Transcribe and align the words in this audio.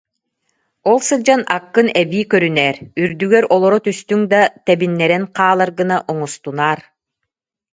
Ол 0.89 0.97
сылдьан 1.07 1.41
аккын 1.57 1.87
эбии 2.01 2.25
көрүнээр, 2.31 2.75
үрдүгэр 3.01 3.45
олоро 3.55 3.77
түстүҥ 3.85 4.21
да, 4.31 4.41
тэбиннэрэн 4.65 5.23
хаалар 5.35 5.71
гына 5.79 5.97
оҥостунаар 6.11 6.79